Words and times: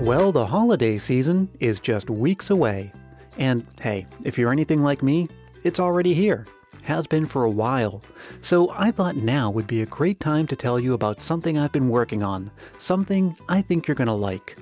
Well, 0.00 0.32
the 0.32 0.46
holiday 0.46 0.98
season 0.98 1.48
is 1.60 1.78
just 1.78 2.10
weeks 2.10 2.50
away. 2.50 2.92
And 3.38 3.64
hey, 3.80 4.06
if 4.24 4.36
you're 4.36 4.52
anything 4.52 4.82
like 4.82 5.02
me, 5.02 5.28
it's 5.62 5.78
already 5.78 6.12
here. 6.12 6.46
Has 6.82 7.06
been 7.06 7.24
for 7.24 7.44
a 7.44 7.50
while. 7.50 8.02
So 8.42 8.70
I 8.72 8.90
thought 8.90 9.16
now 9.16 9.50
would 9.50 9.68
be 9.68 9.82
a 9.82 9.86
great 9.86 10.20
time 10.20 10.46
to 10.48 10.56
tell 10.56 10.78
you 10.80 10.94
about 10.94 11.20
something 11.20 11.56
I've 11.56 11.72
been 11.72 11.88
working 11.88 12.22
on, 12.22 12.50
something 12.78 13.36
I 13.48 13.62
think 13.62 13.86
you're 13.86 13.94
going 13.94 14.08
to 14.08 14.14
like. 14.14 14.58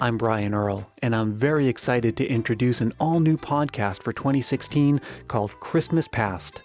I'm 0.00 0.18
Brian 0.18 0.54
Earl, 0.54 0.88
and 1.02 1.16
I'm 1.16 1.32
very 1.32 1.66
excited 1.66 2.16
to 2.18 2.26
introduce 2.26 2.80
an 2.80 2.92
all 3.00 3.20
new 3.20 3.38
podcast 3.38 4.02
for 4.02 4.12
2016 4.12 5.00
called 5.26 5.50
Christmas 5.60 6.06
Past. 6.06 6.60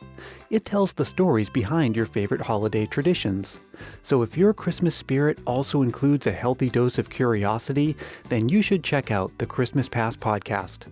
It 0.49 0.65
tells 0.65 0.93
the 0.93 1.05
stories 1.05 1.49
behind 1.49 1.95
your 1.95 2.05
favorite 2.05 2.41
holiday 2.41 2.85
traditions. 2.85 3.59
So 4.03 4.21
if 4.21 4.37
your 4.37 4.53
Christmas 4.53 4.95
spirit 4.95 5.39
also 5.45 5.81
includes 5.81 6.27
a 6.27 6.31
healthy 6.31 6.69
dose 6.69 6.97
of 6.97 7.09
curiosity, 7.09 7.95
then 8.29 8.49
you 8.49 8.61
should 8.61 8.83
check 8.83 9.11
out 9.11 9.37
the 9.37 9.45
Christmas 9.45 9.87
Past 9.87 10.19
podcast. 10.19 10.87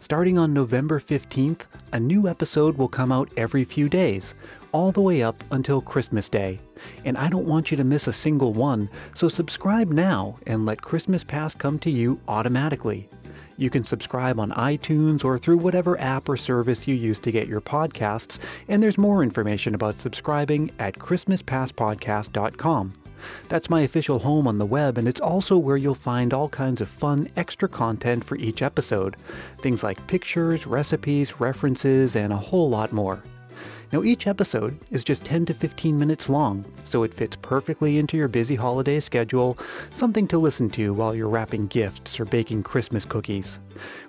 Starting 0.00 0.38
on 0.38 0.52
November 0.52 1.00
15th, 1.00 1.62
a 1.92 2.00
new 2.00 2.28
episode 2.28 2.76
will 2.76 2.88
come 2.88 3.12
out 3.12 3.30
every 3.36 3.64
few 3.64 3.88
days, 3.88 4.34
all 4.72 4.92
the 4.92 5.00
way 5.00 5.22
up 5.22 5.42
until 5.50 5.80
Christmas 5.80 6.28
Day. 6.28 6.58
And 7.04 7.16
I 7.16 7.28
don't 7.28 7.46
want 7.46 7.70
you 7.70 7.76
to 7.76 7.84
miss 7.84 8.06
a 8.06 8.12
single 8.12 8.52
one, 8.52 8.88
so 9.14 9.28
subscribe 9.28 9.90
now 9.90 10.38
and 10.46 10.66
let 10.66 10.82
Christmas 10.82 11.24
Past 11.24 11.58
come 11.58 11.78
to 11.80 11.90
you 11.90 12.20
automatically. 12.28 13.08
You 13.56 13.70
can 13.70 13.84
subscribe 13.84 14.40
on 14.40 14.50
iTunes 14.52 15.24
or 15.24 15.38
through 15.38 15.58
whatever 15.58 15.98
app 16.00 16.28
or 16.28 16.36
service 16.36 16.88
you 16.88 16.94
use 16.94 17.18
to 17.20 17.32
get 17.32 17.48
your 17.48 17.60
podcasts, 17.60 18.38
and 18.68 18.82
there's 18.82 18.98
more 18.98 19.22
information 19.22 19.74
about 19.74 19.98
subscribing 19.98 20.70
at 20.78 20.98
ChristmasPastPodcast.com. 20.98 22.94
That's 23.48 23.70
my 23.70 23.82
official 23.82 24.18
home 24.18 24.48
on 24.48 24.58
the 24.58 24.66
web, 24.66 24.98
and 24.98 25.06
it's 25.06 25.20
also 25.20 25.56
where 25.56 25.76
you'll 25.76 25.94
find 25.94 26.32
all 26.32 26.48
kinds 26.48 26.80
of 26.80 26.88
fun 26.88 27.28
extra 27.36 27.68
content 27.68 28.24
for 28.24 28.36
each 28.36 28.62
episode. 28.62 29.16
Things 29.58 29.82
like 29.82 30.06
pictures, 30.06 30.66
recipes, 30.66 31.40
references, 31.40 32.16
and 32.16 32.32
a 32.32 32.36
whole 32.36 32.68
lot 32.68 32.92
more. 32.92 33.22
Now, 33.92 34.02
each 34.02 34.26
episode 34.26 34.78
is 34.90 35.04
just 35.04 35.22
10 35.26 35.44
to 35.46 35.54
15 35.54 35.98
minutes 35.98 36.30
long, 36.30 36.64
so 36.86 37.02
it 37.02 37.12
fits 37.12 37.36
perfectly 37.42 37.98
into 37.98 38.16
your 38.16 38.26
busy 38.26 38.54
holiday 38.54 39.00
schedule, 39.00 39.58
something 39.90 40.26
to 40.28 40.38
listen 40.38 40.70
to 40.70 40.94
while 40.94 41.14
you're 41.14 41.28
wrapping 41.28 41.66
gifts 41.66 42.18
or 42.18 42.24
baking 42.24 42.62
Christmas 42.62 43.04
cookies. 43.04 43.58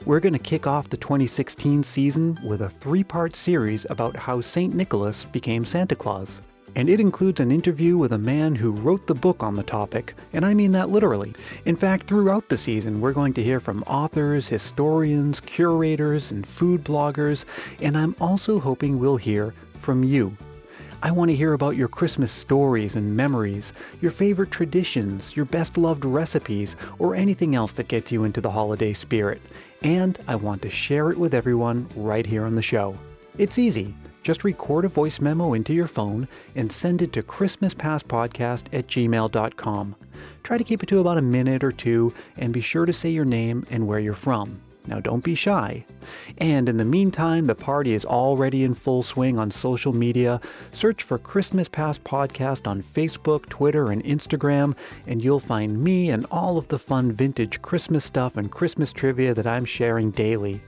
We're 0.05 0.21
going 0.21 0.31
to 0.31 0.39
kick 0.39 0.67
off 0.67 0.87
the 0.87 0.95
2016 0.95 1.83
season 1.83 2.39
with 2.45 2.61
a 2.61 2.69
three 2.69 3.03
part 3.03 3.35
series 3.35 3.85
about 3.89 4.15
how 4.15 4.39
St. 4.39 4.73
Nicholas 4.73 5.25
became 5.25 5.65
Santa 5.65 5.95
Claus 5.95 6.39
and 6.75 6.89
it 6.89 6.99
includes 6.99 7.39
an 7.39 7.51
interview 7.51 7.97
with 7.97 8.13
a 8.13 8.17
man 8.17 8.55
who 8.55 8.71
wrote 8.71 9.07
the 9.07 9.15
book 9.15 9.43
on 9.43 9.55
the 9.55 9.63
topic, 9.63 10.13
and 10.33 10.45
I 10.45 10.53
mean 10.53 10.71
that 10.71 10.89
literally. 10.89 11.33
In 11.65 11.75
fact, 11.75 12.07
throughout 12.07 12.49
the 12.49 12.57
season, 12.57 13.01
we're 13.01 13.13
going 13.13 13.33
to 13.33 13.43
hear 13.43 13.59
from 13.59 13.83
authors, 13.83 14.47
historians, 14.47 15.39
curators, 15.39 16.31
and 16.31 16.45
food 16.45 16.83
bloggers, 16.83 17.45
and 17.81 17.97
I'm 17.97 18.15
also 18.19 18.59
hoping 18.59 18.99
we'll 18.99 19.17
hear 19.17 19.53
from 19.75 20.03
you. 20.03 20.35
I 21.03 21.11
want 21.11 21.29
to 21.31 21.35
hear 21.35 21.51
about 21.51 21.75
your 21.75 21.89
Christmas 21.89 22.31
stories 22.31 22.95
and 22.95 23.17
memories, 23.17 23.73
your 23.99 24.11
favorite 24.11 24.51
traditions, 24.51 25.35
your 25.35 25.43
best 25.43 25.77
loved 25.77 26.05
recipes, 26.05 26.77
or 26.97 27.13
anything 27.13 27.55
else 27.55 27.73
that 27.73 27.89
gets 27.89 28.09
you 28.09 28.23
into 28.23 28.39
the 28.39 28.51
holiday 28.51 28.93
spirit. 28.93 29.41
And 29.81 30.17
I 30.29 30.37
want 30.37 30.61
to 30.61 30.69
share 30.69 31.11
it 31.11 31.17
with 31.17 31.33
everyone 31.33 31.89
right 31.97 32.25
here 32.25 32.45
on 32.45 32.55
the 32.55 32.61
show. 32.61 32.97
It's 33.37 33.57
easy. 33.57 33.93
Just 34.23 34.43
record 34.45 34.85
a 34.85 34.87
voice 34.87 35.19
memo 35.19 35.53
into 35.53 35.73
your 35.73 35.87
phone 35.87 36.27
and 36.55 36.71
send 36.71 37.01
it 37.01 37.13
to 37.13 37.21
christmaspastpodcast 37.21 38.63
at 38.71 38.87
gmail.com. 38.87 39.95
Try 40.43 40.57
to 40.57 40.63
keep 40.63 40.81
it 40.81 40.89
to 40.89 40.99
about 40.99 41.17
a 41.17 41.21
minute 41.21 41.63
or 41.63 41.71
two 41.71 42.13
and 42.37 42.53
be 42.53 42.61
sure 42.61 42.85
to 42.85 42.93
say 42.93 43.09
your 43.09 43.25
name 43.25 43.65
and 43.69 43.85
where 43.85 43.99
you're 43.99 44.13
from. 44.13 44.61
Now 44.85 44.99
don't 44.99 45.23
be 45.23 45.35
shy. 45.35 45.85
And 46.37 46.67
in 46.67 46.77
the 46.77 46.85
meantime, 46.85 47.45
the 47.45 47.55
party 47.55 47.93
is 47.93 48.05
already 48.05 48.63
in 48.63 48.73
full 48.73 49.03
swing 49.03 49.37
on 49.37 49.51
social 49.51 49.93
media. 49.93 50.41
Search 50.71 51.03
for 51.03 51.17
Christmas 51.17 51.67
Past 51.67 52.03
Podcast 52.03 52.67
on 52.67 52.83
Facebook, 52.83 53.47
Twitter, 53.47 53.91
and 53.91 54.03
Instagram, 54.03 54.75
and 55.07 55.23
you'll 55.23 55.39
find 55.39 55.81
me 55.81 56.09
and 56.09 56.25
all 56.31 56.57
of 56.57 56.67
the 56.67 56.79
fun 56.79 57.11
vintage 57.11 57.61
Christmas 57.61 58.03
stuff 58.03 58.37
and 58.37 58.51
Christmas 58.51 58.91
trivia 58.91 59.33
that 59.33 59.47
I'm 59.47 59.65
sharing 59.65 60.11
daily. 60.11 60.59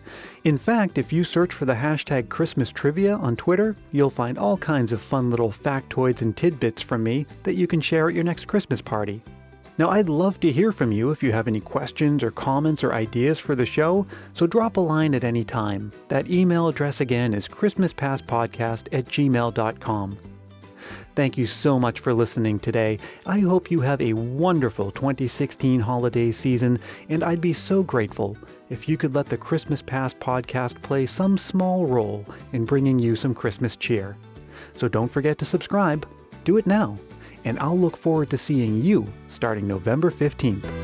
In 0.46 0.58
fact, 0.58 0.98
if 0.98 1.12
you 1.12 1.24
search 1.24 1.54
for 1.54 1.66
the 1.66 1.74
hashtag 1.74 2.30
Christmas 2.30 2.70
Trivia 2.70 3.16
on 3.16 3.36
Twitter, 3.36 3.76
you'll 3.92 4.12
find 4.12 4.38
all 4.38 4.58
kinds 4.58 4.92
of 4.92 5.02
fun 5.02 5.32
little 5.32 5.52
factoids 5.52 6.22
and 6.22 6.38
tidbits 6.38 6.84
from 6.84 7.04
me 7.04 7.26
that 7.44 7.56
you 7.56 7.66
can 7.66 7.82
share 7.82 8.08
at 8.08 8.14
your 8.14 8.24
next 8.24 8.46
Christmas 8.46 8.80
party. 8.80 9.22
Now, 9.78 9.90
I'd 9.90 10.08
love 10.08 10.40
to 10.40 10.52
hear 10.52 10.72
from 10.72 10.94
you 10.94 11.12
if 11.12 11.22
you 11.22 11.34
have 11.34 11.50
any 11.50 11.60
questions 11.60 12.24
or 12.24 12.32
comments 12.32 12.82
or 12.82 12.94
ideas 12.94 13.40
for 13.40 13.56
the 13.56 13.66
show, 13.66 14.08
so 14.34 14.48
drop 14.48 14.78
a 14.78 14.82
line 14.82 15.14
at 15.14 15.26
any 15.26 15.44
time. 15.44 15.92
That 16.08 16.30
email 16.30 16.70
address 16.70 17.02
again 17.02 17.34
is 17.34 17.50
christmaspastpodcast 17.50 18.88
at 18.94 19.06
gmail.com. 19.06 20.18
Thank 21.16 21.38
you 21.38 21.46
so 21.46 21.78
much 21.78 22.00
for 22.00 22.14
listening 22.14 22.60
today. 22.60 23.00
I 23.26 23.40
hope 23.40 23.70
you 23.70 23.82
have 23.82 24.02
a 24.02 24.14
wonderful 24.14 24.92
2016 24.92 25.82
holiday 25.82 26.32
season, 26.32 26.80
and 27.10 27.22
I'd 27.22 27.42
be 27.42 27.54
so 27.54 27.84
grateful 27.84 28.38
if 28.70 28.88
you 28.88 28.96
could 28.96 29.14
let 29.14 29.26
the 29.26 29.38
Christmas 29.38 29.82
Past 29.82 30.20
podcast 30.22 30.82
play 30.82 31.06
some 31.06 31.38
small 31.38 31.86
role 31.86 32.26
in 32.54 32.64
bringing 32.64 32.98
you 32.98 33.18
some 33.18 33.36
Christmas 33.36 33.76
cheer. 33.76 34.16
So 34.74 34.88
don't 34.88 35.12
forget 35.12 35.38
to 35.40 35.46
subscribe. 35.46 36.08
Do 36.46 36.58
it 36.58 36.68
now 36.68 36.98
and 37.46 37.58
I'll 37.60 37.80
look 37.80 37.96
forward 37.96 38.30
to 38.32 38.38
seeing 38.38 38.84
you 38.84 39.08
starting 39.30 39.68
November 39.68 40.12
15th. 40.12 40.75